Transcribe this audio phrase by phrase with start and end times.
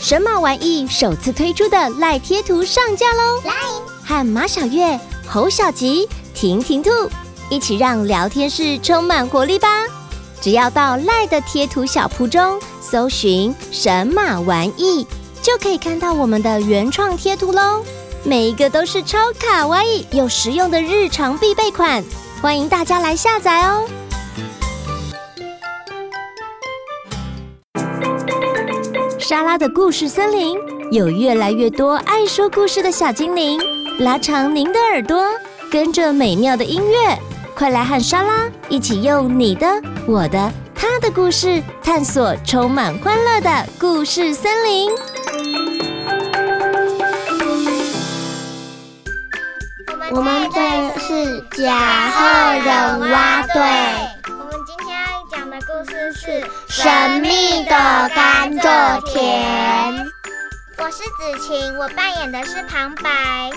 [0.00, 3.38] 神马玩意首次推出的赖贴图上架喽！
[3.44, 3.52] 来，
[4.02, 6.90] 和马小月、侯小吉、婷婷兔
[7.50, 9.68] 一起让聊天室充满活力吧！
[10.40, 15.06] 只要到赖的贴图小铺中搜寻“神马玩意”，
[15.42, 17.84] 就可以看到我们的原创贴图喽！
[18.24, 22.02] 每一个都是超卡哇伊又实用的日常必备款，
[22.40, 23.86] 欢迎大家来下载哦！
[29.30, 30.58] 莎拉的故事森林
[30.90, 33.60] 有越来越多爱说故事的小精灵，
[34.00, 35.22] 拉长您的耳朵，
[35.70, 37.16] 跟着美妙的音乐，
[37.54, 39.68] 快来和莎拉一起用你的、
[40.04, 44.90] 我的、他的故事，探索充满欢乐的故事森林。
[50.10, 50.60] 我们这
[50.98, 53.62] 是甲贺忍蛙队。
[54.40, 56.44] 我们今天要讲的故事是
[56.82, 57.70] 神秘的
[58.14, 59.94] 甘蔗田。
[60.78, 63.50] 我是子晴，我扮演的是旁白。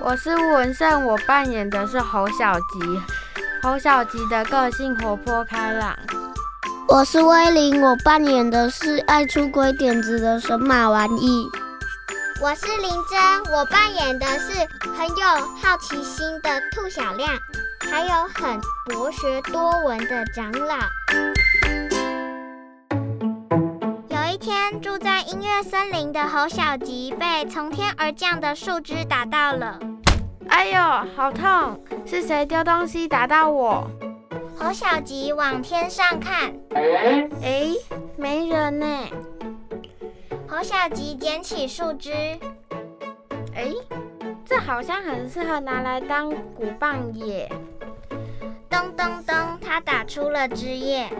[0.00, 3.02] 我是文胜，我扮演的是侯小吉。
[3.62, 5.94] 侯小吉的个性活泼开朗。
[6.88, 11.46] 我是威灵，我扮演的是爱出鬼点子的神马玩意。
[12.40, 14.54] 我是林真，我扮演的是
[14.96, 15.26] 很有
[15.62, 17.30] 好奇心的兔小亮。
[17.90, 20.76] 还有很博学多闻的长老。
[24.46, 29.76] 天，住在音乐森林的侯小吉被从天而降的树枝打到了。
[30.48, 30.80] 哎呦，
[31.16, 31.82] 好痛！
[32.06, 33.90] 是谁丢东西打到我？
[34.56, 36.54] 侯小吉往天上看，
[37.42, 37.74] 哎，
[38.16, 38.86] 没人呢。
[40.46, 42.12] 侯小吉捡起树枝，
[43.52, 43.74] 哎，
[44.44, 47.50] 这好像很适合拿来当鼓棒耶。
[48.70, 51.10] 咚咚咚，他打出了枝叶。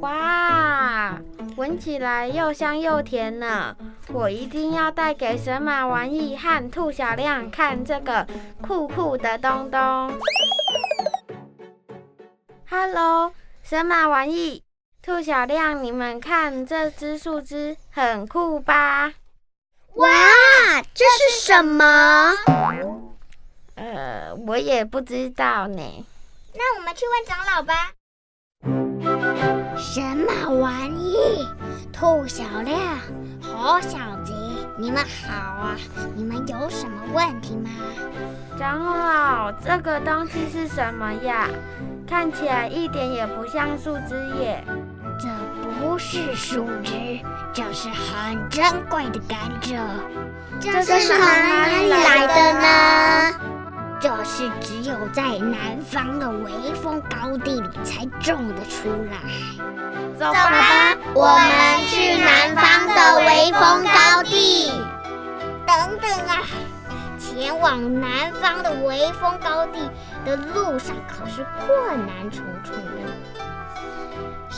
[0.00, 1.18] 哇，
[1.56, 3.76] 闻起来又香又甜呢！
[4.08, 8.26] 我一定要带给神马玩意和兔小亮看这个
[8.60, 10.18] 酷酷的东东。
[12.68, 13.32] Hello，
[13.62, 14.64] 神马玩意，
[15.00, 19.12] 兔小亮，你们看这只树枝很酷吧？
[19.94, 20.08] 哇，
[20.92, 22.34] 这是什么？
[23.76, 26.06] 呃，我也不知道呢。
[26.52, 27.92] 那我们去问长老吧。
[29.84, 31.46] 神马玩意，
[31.92, 32.76] 兔小亮，
[33.42, 34.32] 猴小吉，
[34.78, 35.76] 你们好啊！
[36.16, 37.70] 你们有什么问题吗？
[38.58, 41.48] 长老，这个东西是什么呀？
[42.08, 44.64] 看起来一点也不像树枝耶。
[45.20, 45.28] 这
[45.78, 47.20] 不是树枝，
[47.52, 49.78] 这是很珍贵的甘蔗。
[50.58, 53.53] 这是从哪里来的呢？
[54.04, 59.16] 这是只有在南方的微风高地里才种得出来。
[60.18, 64.70] 走吧，我们去南方的微风高地。
[65.66, 66.44] 等等啊，
[67.18, 69.90] 前往南方的微风高地
[70.26, 73.33] 的路上可是困难重重的。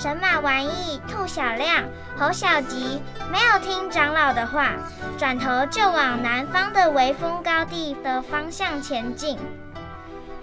[0.07, 1.83] 神马玩意，兔小亮、
[2.17, 4.75] 猴小吉没有听长老的话，
[5.19, 9.37] 转头就往南方的微风高地的方向前进。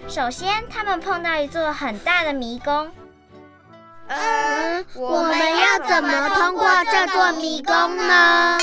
[0.09, 2.91] 首先，他们碰到一座很大的迷宫。
[4.07, 8.57] 嗯，我们要怎么通过这座迷宫呢？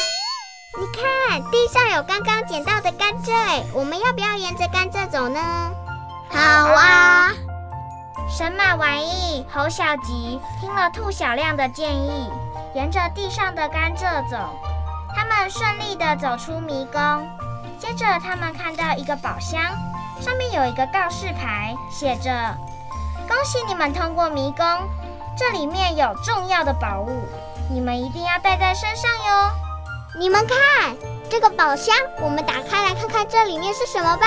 [0.78, 5.40] 你看，地上有刚刚捡到的甘蔗，我们要不要沿着甘蔗走呢？
[6.28, 7.32] 好啊。
[8.28, 12.30] 神马玩意，侯小吉听了兔小亮的建议，
[12.74, 14.36] 沿着地上的甘蔗走。
[15.14, 17.28] 他们顺利地走出迷宫。
[17.78, 19.62] 接着，他们看到一个宝箱，
[20.20, 22.30] 上面有一个告示牌，写着
[23.26, 24.64] ：“恭喜你们通过迷宫，
[25.36, 27.26] 这里面有重要的宝物，
[27.70, 29.50] 你们一定要带在身上哟。”
[30.18, 30.94] 你们看
[31.30, 34.26] 这个宝箱，我们打开来看看这里面是什么吧。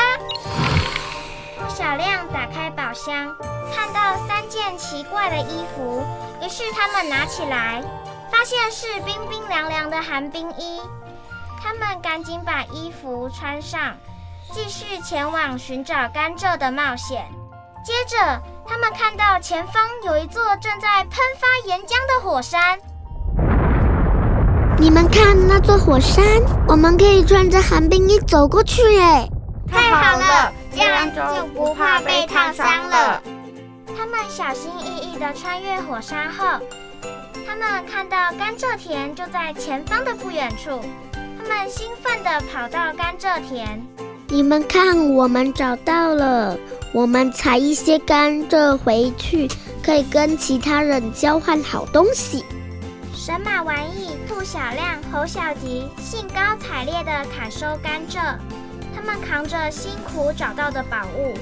[1.70, 3.36] 小亮打开宝箱，
[3.74, 6.04] 看到三件奇怪的衣服，
[6.42, 7.84] 于是他们拿起来，
[8.32, 10.82] 发现是冰冰凉凉的寒冰衣。
[11.62, 13.96] 他们赶紧把衣服穿上，
[14.52, 17.26] 继续前往寻找甘蔗的冒险。
[17.84, 22.80] 接着，他们看到前方有一座正在喷发岩浆的火山。
[24.78, 26.26] 你们看那座火山，
[26.68, 29.30] 我们可以穿着寒冰衣走过去耶！
[29.74, 33.22] 太好了，这样就不怕被烫伤了。
[33.98, 36.46] 他们小心翼翼地穿越火山后，
[37.46, 40.80] 他们看到甘蔗田就在前方的不远处。
[41.12, 43.82] 他们兴奋地跑到甘蔗田。
[44.30, 46.58] 你们看，我们找到了。
[46.94, 49.50] 我们采一些甘蔗回去，
[49.84, 52.46] 可以跟其他人交换好东西。
[53.16, 58.38] 神马玩意、兔小亮、猴小吉兴高采烈地砍收甘蔗，他
[59.04, 61.34] 们扛着辛苦找到的宝物，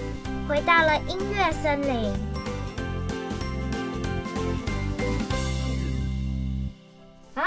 [0.49, 2.11] 回到了音乐森林。
[7.35, 7.43] 好，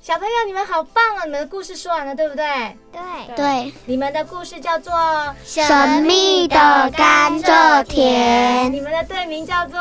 [0.00, 1.24] 小朋友，你们好棒啊！
[1.24, 2.44] 你们的故事说完了，对不对？
[2.92, 3.00] 对
[3.36, 4.92] 对，你们的故事叫做
[5.44, 9.78] 《神秘的甘蔗田》，你们的队名叫做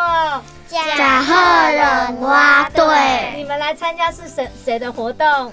[0.68, 3.34] 甲贺人蛙队。
[3.36, 5.52] 你们来参加是谁谁的活动？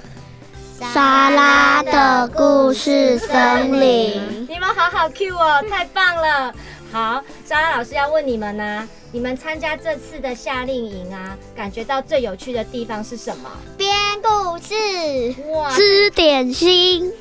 [0.79, 4.47] 莎拉的故事森林。
[4.49, 6.55] 你们好好 Q 哦，太棒了！
[6.93, 13.51] 好，莎拉老师要问你们呢、啊，你们参加这次的夏令营啊，感觉到最有趣的地方是什么？
[13.77, 13.93] 编
[14.23, 17.13] 故事，哇，吃点心。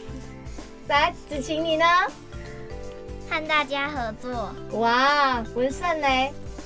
[0.88, 1.86] 来，子晴你呢？
[3.28, 4.54] 和大家合作。
[4.80, 6.08] 哇，文胜呢？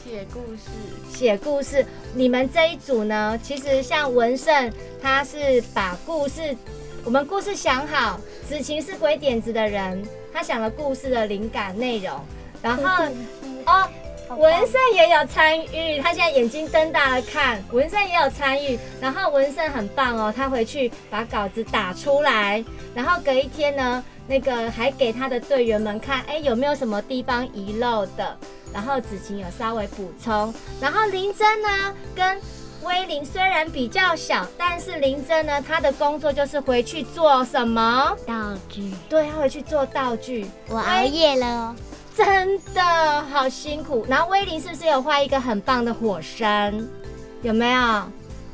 [0.03, 1.85] 写故事，写故事。
[2.13, 4.69] 你们这一组呢，其实像文胜，
[5.01, 6.55] 他是把故事，
[7.03, 10.01] 我们故事想好，子晴是鬼点子的人，
[10.31, 12.13] 他想了故事的灵感内容，
[12.62, 13.06] 然后
[13.65, 13.89] 哦，
[14.38, 22.63] 文胜也有参与，他现在眼睛瞪大了看，文胜也有参与，然后文胜很棒哦，他回去把稿子打出来，
[22.94, 28.38] 然后隔一天呢，那个还给他的队员们看，哎，有没有什么地方遗漏的？
[28.71, 32.39] 然后子晴有稍微补充，然后林真呢跟
[32.83, 38.91] 威灵虽然比较小，但是林真呢，他的工作就是回去做什么道具？
[39.07, 40.47] 对，他回去做道具。
[40.67, 41.75] 我熬夜了哦，
[42.15, 44.05] 真的好辛苦。
[44.09, 46.73] 然后威灵是不是有画一个很棒的火山？
[47.41, 48.03] 有没有？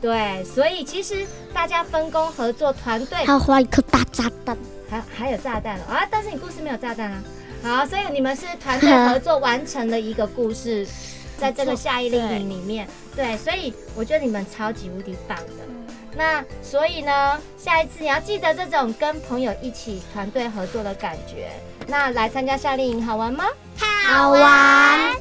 [0.02, 3.26] 对，所以其实大家分工合作，团队。
[3.26, 4.58] 还画一颗大炸弹，
[4.90, 6.08] 还还有炸弹啊！
[6.10, 7.24] 但是你故事没有炸弹啊。
[7.64, 10.86] 好，所以你们是团队合作完成了一个故事，
[11.38, 15.44] 在这个夏令营里面，对，所以我觉得你们超级无敌棒的。
[16.16, 21.50] 那所以呢，下一次你要记得这种跟朋友一起团队合作的感觉。
[21.86, 23.46] 那来参加夏令营好玩吗？
[24.08, 25.16] 好玩。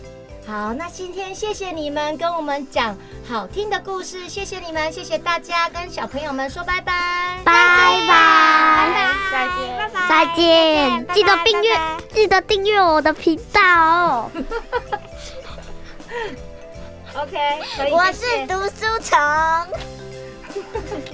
[0.47, 2.97] 好，那今天谢谢你们跟我们讲
[3.29, 11.79] 好听的故事，谢谢你们，谢谢大家，跟小朋友们说拜拜，拜拜，拜拜，再见，拜拜，再见，记得订阅，
[12.15, 14.31] 记得订阅我的频道哦。
[17.17, 17.37] OK，
[17.77, 18.71] 可以，我是读书
[19.03, 19.19] 虫。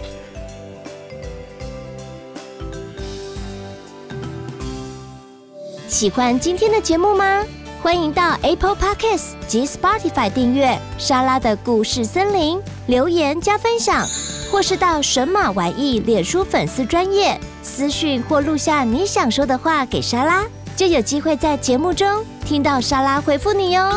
[5.88, 7.44] 喜欢今天的节目吗？
[7.82, 14.06] 欢迎到 Apple Podcasts 及 Spotify 订阅莎拉的故事森林，留言加分享，
[14.50, 20.44] 或是到神马玩意脸书粉丝专业私讯或录下你想说的话给莎拉，
[20.76, 23.90] 就有机会在节目中听到莎拉回复你哟。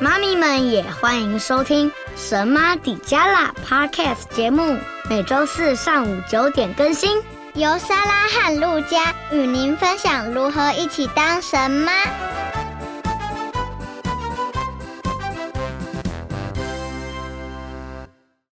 [0.00, 4.78] 妈咪们也欢迎收听神妈底加拉 Podcast 节目，
[5.10, 7.22] 每周四上午九点更新。
[7.52, 11.92] 由莎拉和陆佳与您分享如何一起当神妈。